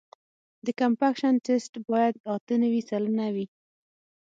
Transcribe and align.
د 0.65 0.67
کمپکشن 0.79 1.33
ټسټ 1.45 1.73
باید 1.89 2.13
اته 2.33 2.55
نوي 2.63 2.81
سلنه 2.89 3.27
وي 3.35 3.45